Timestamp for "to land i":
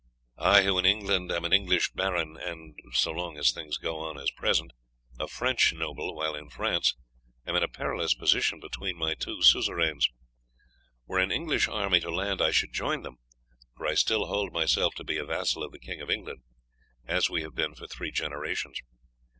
11.99-12.49